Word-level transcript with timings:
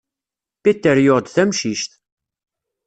Peter 0.63 0.97
yuɣ-d 1.05 1.27
tamcict. 1.29 1.91